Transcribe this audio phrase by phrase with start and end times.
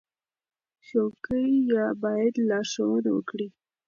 [0.87, 1.43] ښوونکي
[2.03, 3.47] باید لارښوونه وکړي.